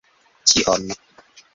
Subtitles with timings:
[0.53, 0.89] Ĉion!